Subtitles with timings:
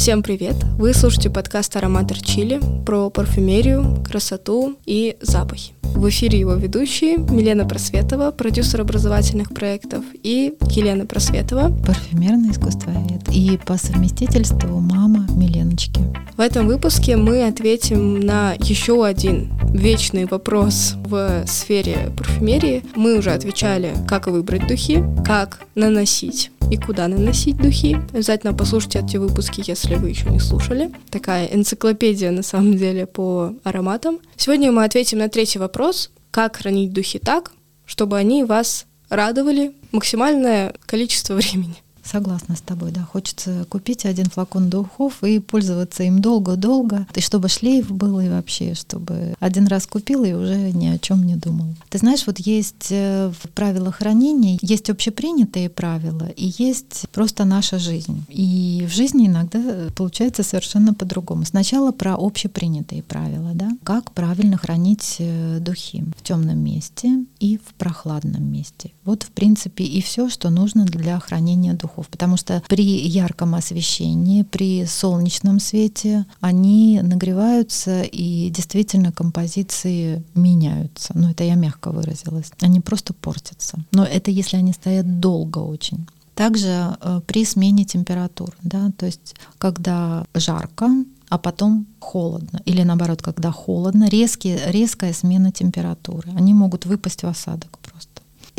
[0.00, 0.54] Всем привет!
[0.78, 5.74] Вы слушаете подкаст «Ароматор Чили» про парфюмерию, красоту и запахи.
[5.82, 13.58] В эфире его ведущие Милена Просветова, продюсер образовательных проектов, и Елена Просветова, парфюмерный искусствовед и
[13.58, 16.00] по совместительству мама Миленочки.
[16.34, 22.84] В этом выпуске мы ответим на еще один вечный вопрос в сфере парфюмерии.
[22.96, 27.96] Мы уже отвечали, как выбрать духи, как наносить и куда наносить духи.
[28.12, 30.90] Обязательно послушайте эти выпуски, если вы еще не слушали.
[31.10, 34.18] Такая энциклопедия, на самом деле, по ароматам.
[34.36, 36.10] Сегодня мы ответим на третий вопрос.
[36.30, 37.52] Как хранить духи так,
[37.84, 41.76] чтобы они вас радовали максимальное количество времени?
[42.04, 43.02] Согласна с тобой, да.
[43.02, 48.74] Хочется купить один флакон духов и пользоваться им долго-долго, и чтобы шлейф был, и вообще,
[48.74, 51.74] чтобы один раз купил и уже ни о чем не думал.
[51.88, 57.78] Ты знаешь, вот есть э, в правилах хранения, есть общепринятые правила, и есть просто наша
[57.78, 58.24] жизнь.
[58.28, 59.60] И в жизни иногда
[59.94, 61.44] получается совершенно по-другому.
[61.44, 63.70] Сначала про общепринятые правила, да.
[63.84, 68.92] Как правильно хранить э, духи в темном месте и в прохладном месте.
[69.04, 73.54] Вот, в принципе, и все, что нужно для хранения духов духов, потому что при ярком
[73.54, 81.12] освещении, при солнечном свете они нагреваются и действительно композиции меняются.
[81.14, 82.50] Ну, это я мягко выразилась.
[82.60, 83.78] Они просто портятся.
[83.92, 86.06] Но это если они стоят долго очень.
[86.34, 90.88] Также э, при смене температур, да, то есть когда жарко,
[91.28, 97.26] а потом холодно, или наоборот, когда холодно, резкие, резкая смена температуры, они могут выпасть в
[97.26, 97.78] осадок.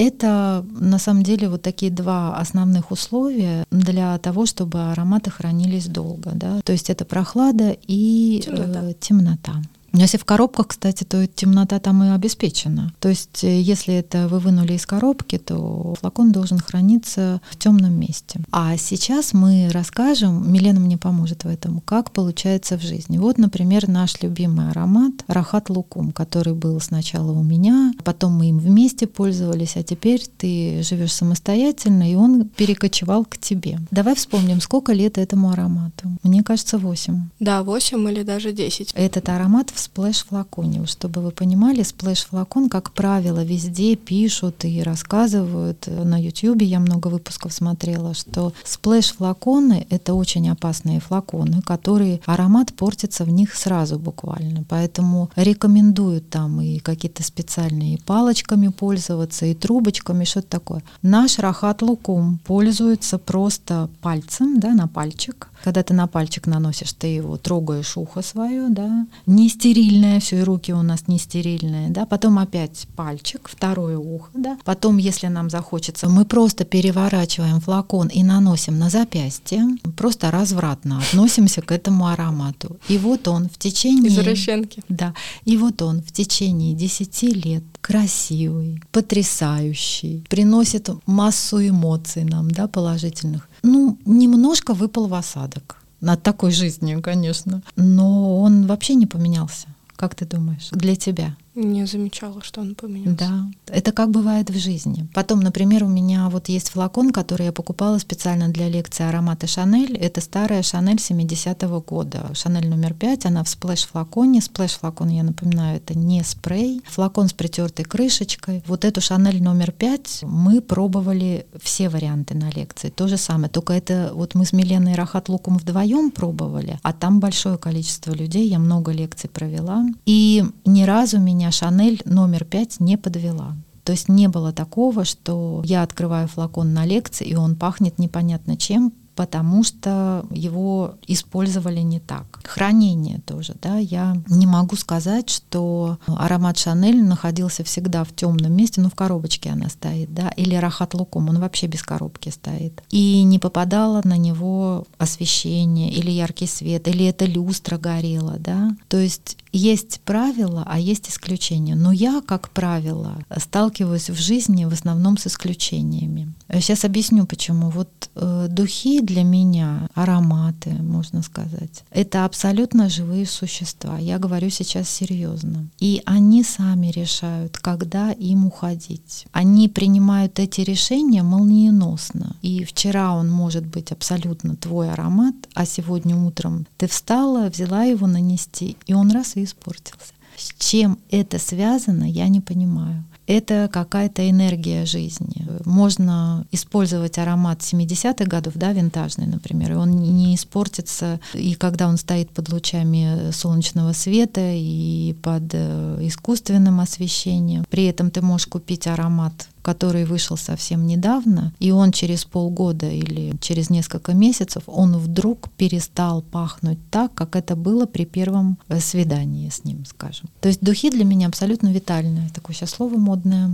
[0.01, 6.31] Это на самом деле вот такие два основных условия для того, чтобы ароматы хранились долго.
[6.33, 6.59] Да?
[6.63, 8.81] То есть это прохлада и темнота.
[8.83, 9.53] Э, темнота.
[9.93, 12.93] Если в коробках, кстати, то темнота там и обеспечена.
[12.99, 17.93] То есть, э, если это вы вынули из коробки, то флакон должен храниться в темном
[17.93, 18.39] месте.
[18.51, 23.17] А сейчас мы расскажем, Милена мне поможет в этом, как получается в жизни.
[23.17, 28.59] Вот, например, наш любимый аромат Рахат Лукум, который был сначала у меня, потом мы им
[28.59, 33.79] вместе пользовались, а теперь ты живешь самостоятельно, и он перекочевал к тебе.
[33.91, 36.09] Давай вспомним, сколько лет этому аромату.
[36.23, 37.29] Мне кажется, 8.
[37.39, 38.93] Да, 8 или даже 10.
[38.95, 40.85] Этот аромат в splash-флаконе.
[40.85, 45.87] Чтобы вы понимали, splash-флакон, как правило, везде пишут и рассказывают.
[45.87, 53.25] На YouTube я много выпусков смотрела, что splash-флаконы— это очень опасные флаконы, которые аромат портится
[53.25, 54.63] в них сразу буквально.
[54.69, 60.83] Поэтому рекомендуют там и какие-то специальные палочками пользоваться, и трубочками, что-то такое.
[61.01, 67.07] Наш Рахат Лукум пользуется просто пальцем, да, на пальчик, когда ты на пальчик наносишь, ты
[67.07, 72.05] его трогаешь ухо свое, да, не стерильное, все, и руки у нас не стерильные, да,
[72.05, 78.23] потом опять пальчик, второе ухо, да, потом, если нам захочется, мы просто переворачиваем флакон и
[78.23, 82.77] наносим на запястье, просто развратно относимся к этому аромату.
[82.87, 84.11] И вот он в течение...
[84.11, 84.83] Извращенки.
[84.89, 85.13] Да,
[85.45, 93.47] и вот он в течение 10 лет красивый, потрясающий, приносит массу эмоций нам, да, положительных.
[93.63, 97.61] Ну, немножко выпал в осадок над такой жизнью, конечно.
[97.75, 99.67] Но он вообще не поменялся.
[99.95, 101.35] Как ты думаешь, для тебя?
[101.53, 103.17] Не замечала, что он поменялся.
[103.17, 105.07] Да, это как бывает в жизни.
[105.13, 109.97] Потом, например, у меня вот есть флакон, который я покупала специально для лекции аромата Шанель.
[109.97, 112.31] Это старая Шанель 70-го года.
[112.33, 114.39] Шанель номер 5, она в splash-флаконе.
[114.39, 116.81] Splash-флакон, я напоминаю, это не спрей.
[116.87, 118.63] Флакон с притертой крышечкой.
[118.67, 122.89] Вот эту Шанель номер 5 мы пробовали все варианты на лекции.
[122.89, 127.19] То же самое, только это вот мы с Миленой Рахат Луком вдвоем пробовали, а там
[127.19, 129.85] большое количество людей, я много лекций провела.
[130.05, 133.55] И ни разу меня меня Шанель номер пять не подвела.
[133.83, 138.57] То есть не было такого, что я открываю флакон на лекции, и он пахнет непонятно
[138.57, 142.39] чем, потому что его использовали не так.
[142.43, 148.81] Хранение тоже, да, я не могу сказать, что аромат Шанель находился всегда в темном месте,
[148.81, 152.81] ну в коробочке она стоит, да, или Рахат Лукум, он вообще без коробки стоит.
[152.89, 158.75] И не попадало на него освещение или яркий свет, или это люстра горела, да.
[158.87, 161.75] То есть есть правила, а есть исключения.
[161.75, 166.33] Но я, как правило, сталкиваюсь в жизни в основном с исключениями.
[166.49, 167.69] Сейчас объясню, почему.
[167.69, 173.97] Вот э, духи для меня, ароматы, можно сказать, это абсолютно живые существа.
[173.99, 175.67] Я говорю сейчас серьезно.
[175.79, 179.25] И они сами решают, когда им уходить.
[179.33, 182.35] Они принимают эти решения молниеносно.
[182.41, 188.07] И вчера он может быть абсолютно твой аромат, а сегодня утром ты встала, взяла его
[188.07, 190.13] нанести, и он раз и испортился.
[190.37, 193.03] С чем это связано, я не понимаю.
[193.27, 195.47] Это какая-то энергия жизни.
[195.65, 201.97] Можно использовать аромат 70-х годов, да, винтажный, например, и он не испортится, и когда он
[201.97, 207.65] стоит под лучами солнечного света и под э, искусственным освещением.
[207.69, 213.33] При этом ты можешь купить аромат который вышел совсем недавно, и он через полгода или
[213.41, 219.49] через несколько месяцев, он вдруг перестал пахнуть так, как это было при первом э, свидании
[219.49, 220.29] с ним, скажем.
[220.41, 222.29] То есть духи для меня абсолютно витальные.
[222.33, 223.51] Такое сейчас слово модное.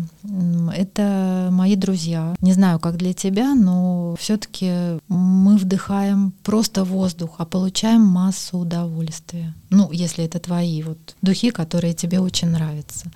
[0.76, 2.36] Это мои друзья.
[2.42, 9.54] Не знаю, как для тебя, но все-таки мы вдыхаем просто воздух, а получаем массу удовольствия.
[9.70, 13.12] Ну, если это твои вот духи, которые тебе очень нравятся.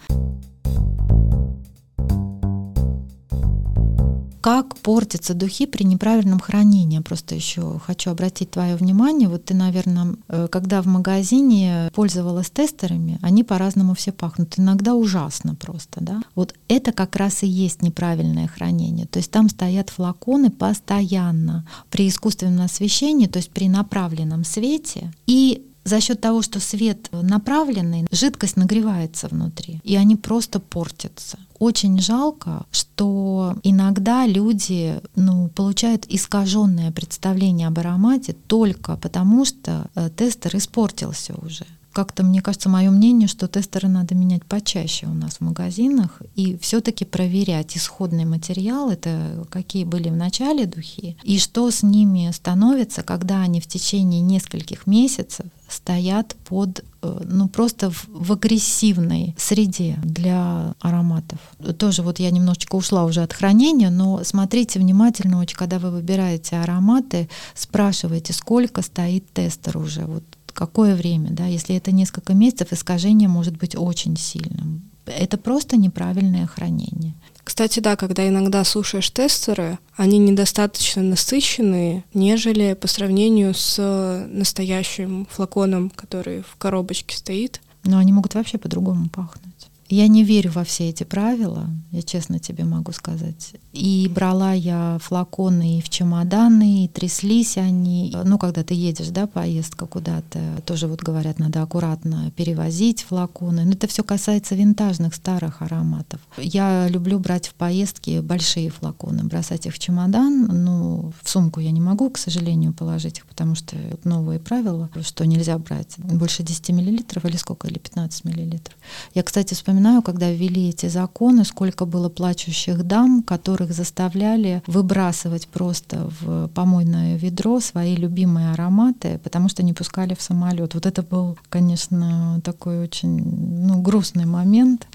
[4.41, 6.99] Как портятся духи при неправильном хранении.
[6.99, 9.29] Просто еще хочу обратить твое внимание.
[9.29, 14.57] Вот ты, наверное, э, когда в магазине пользовалась тестерами, они по-разному все пахнут.
[14.57, 16.21] Иногда ужасно просто, да.
[16.35, 19.05] Вот это как раз и есть неправильное хранение.
[19.05, 25.13] То есть там стоят флаконы постоянно при искусственном освещении, то есть при направленном свете.
[25.27, 31.37] И за счет того, что свет направленный, жидкость нагревается внутри, и они просто портятся.
[31.59, 40.09] Очень жалко, что иногда люди ну, получают искаженное представление об аромате только потому, что э,
[40.15, 45.35] тестер испортился уже как-то, мне кажется, мое мнение, что тестеры надо менять почаще у нас
[45.35, 51.69] в магазинах и все-таки проверять исходный материал, это какие были в начале духи, и что
[51.69, 58.07] с ними становится, когда они в течение нескольких месяцев стоят под, э, ну просто в,
[58.09, 61.39] в агрессивной среде для ароматов.
[61.77, 66.57] Тоже вот я немножечко ушла уже от хранения, но смотрите внимательно, очень, когда вы выбираете
[66.57, 70.23] ароматы, спрашивайте, сколько стоит тестер уже, вот
[70.61, 74.83] какое время, да, если это несколько месяцев, искажение может быть очень сильным.
[75.07, 77.15] Это просто неправильное хранение.
[77.43, 85.89] Кстати, да, когда иногда слушаешь тестеры, они недостаточно насыщенные, нежели по сравнению с настоящим флаконом,
[85.89, 87.59] который в коробочке стоит.
[87.83, 89.50] Но они могут вообще по-другому пахнуть.
[89.91, 93.55] Я не верю во все эти правила, я честно тебе могу сказать.
[93.73, 98.15] И брала я флаконы и в чемоданы, и тряслись они.
[98.23, 103.65] Ну, когда ты едешь, да, поездка куда-то, тоже вот говорят, надо аккуратно перевозить флаконы.
[103.65, 106.21] Но это все касается винтажных старых ароматов.
[106.37, 110.45] Я люблю брать в поездки большие флаконы, бросать их в чемодан.
[110.63, 115.25] Ну, в сумку я не могу, к сожалению, положить их, потому что новые правила, что
[115.25, 118.77] нельзя брать больше 10 миллилитров или сколько, или 15 миллилитров.
[119.13, 125.47] Я, кстати, вспоминаю вспоминаю, когда ввели эти законы, сколько было плачущих дам, которых заставляли выбрасывать
[125.47, 130.75] просто в помойное ведро свои любимые ароматы, потому что не пускали в самолет.
[130.75, 133.23] Вот это был, конечно, такой очень
[133.67, 134.87] ну, грустный момент.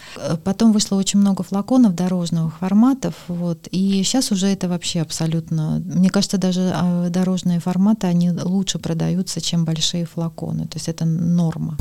[0.44, 6.10] Потом вышло очень много флаконов дорожных форматов, вот, и сейчас уже это вообще абсолютно, мне
[6.10, 11.76] кажется, даже а, дорожные форматы, они лучше продаются, чем большие флаконы, то есть это норма.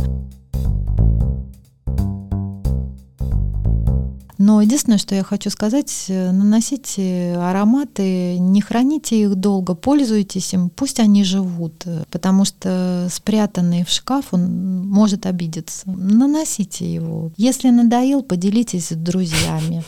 [4.45, 10.69] Но единственное, что я хочу сказать, э, наносите ароматы, не храните их долго, пользуйтесь им,
[10.69, 15.81] пусть они живут, э, потому что спрятанный в шкаф он может обидеться.
[15.87, 17.31] Наносите его.
[17.37, 19.83] Если надоел, поделитесь с друзьями.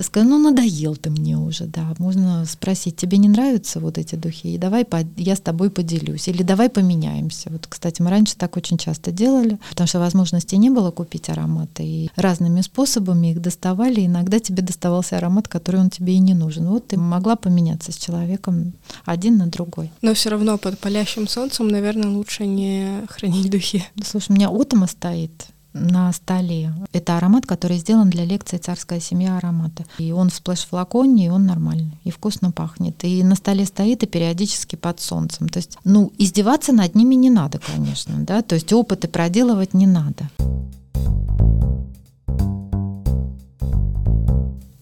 [0.00, 1.94] Скажи, ну надоел ты мне уже, да.
[1.98, 4.54] Можно спросить, тебе не нравятся вот эти духи?
[4.54, 4.86] И давай
[5.18, 6.26] я с тобой поделюсь.
[6.26, 7.50] Или давай поменяемся.
[7.50, 11.82] Вот, кстати, мы раньше так очень часто делали, потому что возможности не было купить ароматы.
[11.82, 16.34] И разными способами их доставать доставали, иногда тебе доставался аромат, который он тебе и не
[16.34, 16.66] нужен.
[16.66, 18.72] Вот ты могла поменяться с человеком
[19.04, 19.90] один на другой.
[20.02, 23.84] Но все равно под палящим солнцем, наверное, лучше не хранить духи.
[24.04, 26.72] Слушай, у меня отома стоит на столе.
[26.92, 29.84] Это аромат, который сделан для лекции «Царская семья аромата».
[29.98, 33.04] И он в splash-флаконе, и он нормальный, и вкусно пахнет.
[33.04, 35.48] И на столе стоит, и периодически под солнцем.
[35.48, 39.86] То есть, ну, издеваться над ними не надо, конечно, да, то есть опыты проделывать не
[39.86, 40.28] надо.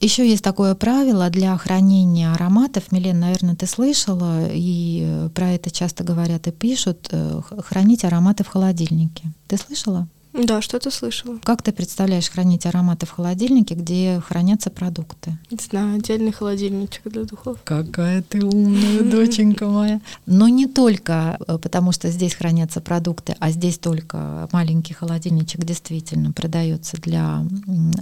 [0.01, 2.93] Еще есть такое правило для хранения ароматов.
[2.93, 8.45] Милен, наверное, ты слышала, и э, про это часто говорят и пишут, э, хранить ароматы
[8.45, 9.25] в холодильнике.
[9.49, 10.07] Ты слышала?
[10.39, 11.39] Да, что-то слышала.
[11.43, 15.37] Как ты представляешь хранить ароматы в холодильнике, где хранятся продукты?
[15.51, 17.59] Не знаю, отдельный холодильничек для духов.
[17.65, 20.01] Какая ты умная, доченька моя.
[20.27, 26.33] Но не только э, потому, что здесь хранятся продукты, а здесь только маленький холодильничек действительно
[26.33, 27.45] продается для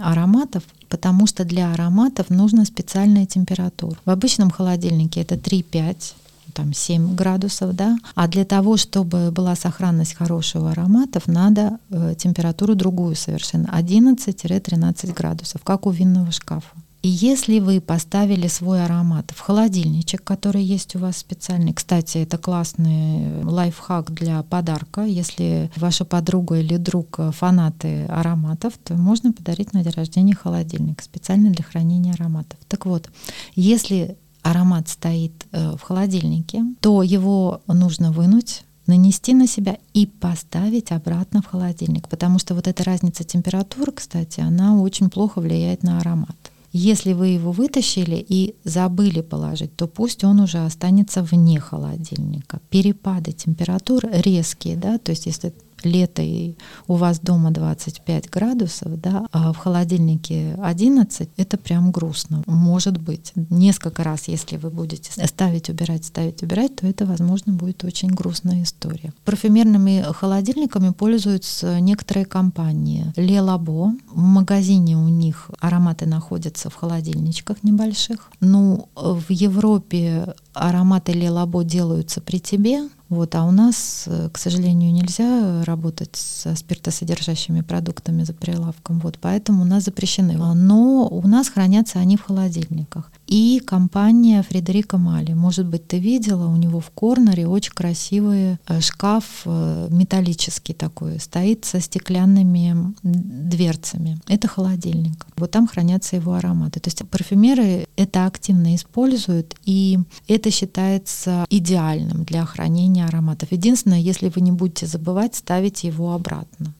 [0.01, 3.97] ароматов, потому что для ароматов нужна специальная температура.
[4.05, 6.13] В обычном холодильнике это 3-5
[6.57, 12.73] там 7 градусов, да, а для того, чтобы была сохранность хорошего ароматов, надо э, температуру
[12.73, 16.75] другую совершенно, 11-13 градусов, как у винного шкафа.
[17.03, 22.39] И если вы поставили свой аромат в холодильничек, который есть у вас специальный, кстати, это
[22.39, 29.83] классный лайфхак для подарка, если ваша подруга или друг фанаты ароматов, то можно подарить на
[29.83, 32.57] день рождения холодильник специально для хранения ароматов.
[32.67, 33.09] Так вот,
[33.55, 34.17] если
[34.49, 41.41] аромат стоит э, в холодильнике, то его нужно вынуть нанести на себя и поставить обратно
[41.41, 46.35] в холодильник, потому что вот эта разница температур, кстати, она очень плохо влияет на аромат.
[46.71, 52.59] Если вы его вытащили и забыли положить, то пусть он уже останется вне холодильника.
[52.69, 55.53] Перепады температур резкие, да, то есть если
[55.83, 56.55] лето и
[56.87, 62.43] у вас дома 25 градусов, да, а в холодильнике 11, это прям грустно.
[62.45, 67.83] Может быть, несколько раз, если вы будете ставить, убирать, ставить, убирать, то это, возможно, будет
[67.83, 69.13] очень грустная история.
[69.25, 73.13] Парфюмерными холодильниками пользуются некоторые компании.
[73.15, 78.31] Ле Лабо, в магазине у них ароматы находятся в холодильничках небольших.
[78.39, 84.37] Ну, в Европе ароматы Ле Лабо делаются при тебе, вот, а у нас, э, к
[84.37, 90.37] сожалению, нельзя работать со спиртосодержащими продуктами за прилавком, вот, поэтому у нас запрещены.
[90.37, 93.11] Но у нас хранятся они в холодильниках.
[93.27, 95.33] И компания Фредерика Мали.
[95.33, 101.19] Может быть, ты видела, у него в корнере очень красивый э, шкаф э, металлический такой,
[101.19, 104.19] стоит со стеклянными дверцами.
[104.27, 105.25] Это холодильник.
[105.35, 106.79] Вот там хранятся его ароматы.
[106.79, 113.51] То есть парфюмеры это активно используют, и это считается идеальным для хранения ароматов.
[113.51, 116.73] Единственное, если вы не будете забывать ставить его обратно.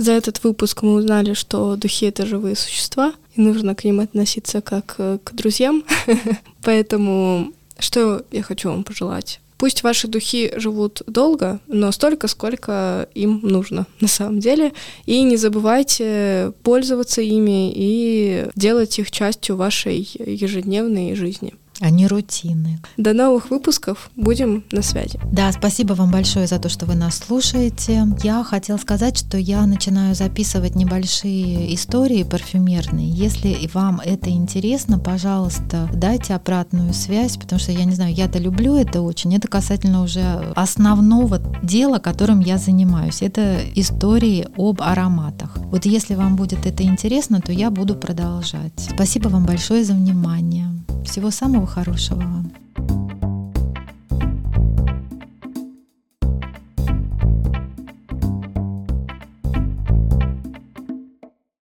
[0.00, 4.62] За этот выпуск мы узнали, что духи— это живые существа, и нужно к ним относиться
[4.62, 5.84] как э, к друзьям.
[6.62, 9.40] Поэтому что я хочу вам пожелать?
[9.58, 14.72] Пусть ваши духи живут долго, но столько, сколько им нужно на самом деле.
[15.04, 22.80] И не забывайте пользоваться ими и делать их частью вашей ежедневной жизни а не рутины.
[22.96, 24.10] До новых выпусков.
[24.16, 25.18] Будем на связи.
[25.32, 28.06] Да, спасибо вам большое за то, что вы нас слушаете.
[28.22, 33.08] Я хотела сказать, что я начинаю записывать небольшие истории парфюмерные.
[33.08, 38.76] Если вам это интересно, пожалуйста, дайте обратную связь, потому что я не знаю, я-то люблю
[38.76, 39.34] это очень.
[39.34, 43.22] Это касательно уже основного дела, которым я занимаюсь.
[43.22, 45.56] Это истории об ароматах.
[45.56, 48.72] Вот если вам будет это интересно, то я буду продолжать.
[48.76, 50.68] Спасибо вам большое за внимание.
[51.04, 52.52] Всего самого хорошего вам.